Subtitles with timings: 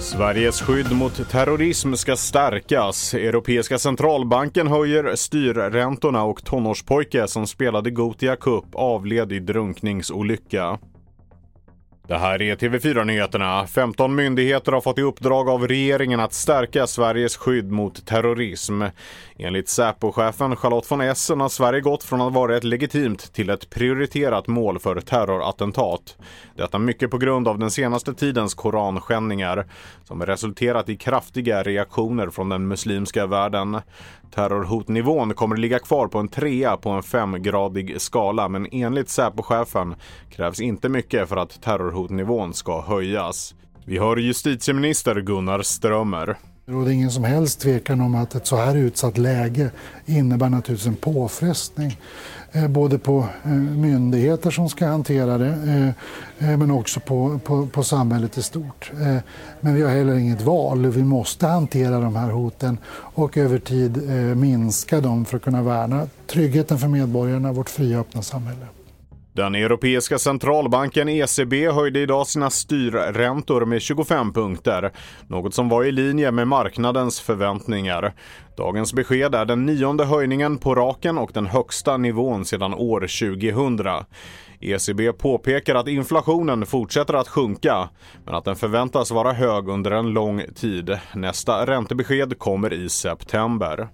[0.00, 3.14] Sveriges skydd mot terrorism ska stärkas.
[3.14, 10.78] Europeiska centralbanken höjer styrräntorna och tonårspojke som spelade Gotia Cup avled i drunkningsolycka.
[12.08, 13.66] Det här är TV4-nyheterna.
[13.66, 18.82] 15 myndigheter har fått i uppdrag av regeringen att stärka Sveriges skydd mot terrorism.
[19.38, 23.70] Enligt Säpo-chefen Charlotte von Essen har Sverige gått från att vara ett legitimt till ett
[23.70, 26.16] prioriterat mål för terrorattentat.
[26.56, 29.66] Detta mycket på grund av den senaste tidens koranskändningar
[30.04, 33.80] som resulterat i kraftiga reaktioner från den muslimska världen.
[34.34, 39.94] Terrorhotnivån kommer ligga kvar på en trea på en femgradig skala men enligt Säpo-chefen
[40.30, 41.62] krävs inte mycket för att
[41.98, 43.54] hotnivån ska höjas.
[43.84, 46.36] Vi hör justitieminister Gunnar Strömmer.
[46.66, 49.70] Det råder ingen som helst tvekan om att ett så här utsatt läge
[50.06, 51.96] innebär naturligtvis en påfrestning.
[52.52, 55.94] Eh, både på eh, myndigheter som ska hantera det
[56.38, 58.92] eh, men också på, på, på samhället i stort.
[59.60, 60.86] Men vi har heller inget val.
[60.86, 66.08] Vi måste hantera de här hoten och över tid minska dem för att kunna värna
[66.26, 68.66] tryggheten för medborgarna, vårt fria öppna samhälle.
[69.38, 74.92] Den europeiska centralbanken ECB höjde idag sina styrräntor med 25 punkter,
[75.28, 78.14] något som var i linje med marknadens förväntningar.
[78.56, 84.04] Dagens besked är den nionde höjningen på raken och den högsta nivån sedan år 2000.
[84.60, 87.88] ECB påpekar att inflationen fortsätter att sjunka,
[88.24, 90.98] men att den förväntas vara hög under en lång tid.
[91.14, 93.88] Nästa räntebesked kommer i september.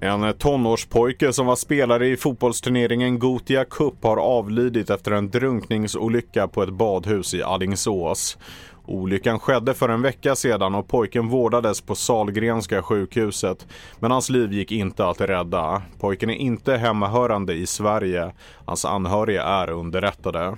[0.00, 6.62] En tonårspojke som var spelare i fotbollsturneringen Gotia Cup har avlidit efter en drunkningsolycka på
[6.62, 8.38] ett badhus i Allingsås.
[8.86, 13.66] Olyckan skedde för en vecka sedan och pojken vårdades på Salgrenska sjukhuset.
[14.00, 15.82] Men hans liv gick inte att rädda.
[16.00, 18.32] Pojken är inte hemmahörande i Sverige.
[18.64, 20.56] Hans anhöriga är underrättade.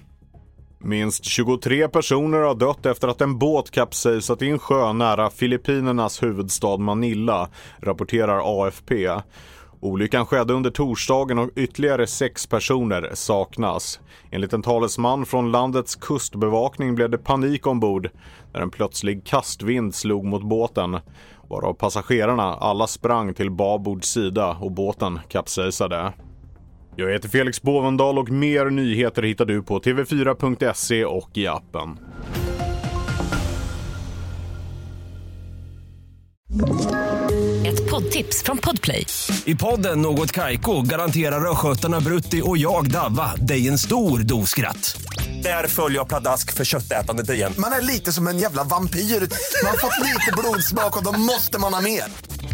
[0.87, 6.23] Minst 23 personer har dött efter att en båt kapsejsat i en sjö nära Filippinernas
[6.23, 7.49] huvudstad Manila,
[7.81, 9.09] rapporterar AFP.
[9.81, 14.01] Olyckan skedde under torsdagen och ytterligare sex personer saknas.
[14.31, 18.11] Enligt en talesman från landets kustbevakning blev det panik ombord
[18.53, 20.99] när en plötslig kastvind slog mot båten
[21.49, 26.13] varav passagerarna alla sprang till babords sida och båten kapsejsade.
[26.99, 31.99] Jag heter Felix Bovendal och mer nyheter hittar du på tv4.se och i appen.
[37.67, 39.07] Ett poddtips från Podplay.
[39.45, 45.03] I podden Något Kaiko garanterar östgötarna Brutti och jag, Davva, dig en stor dos skratt.
[45.43, 47.53] Där följer jag pladask för köttätandet igen.
[47.59, 49.01] Man är lite som en jävla vampyr.
[49.01, 52.36] Man har fått lite blodsmak och då måste man ha mer.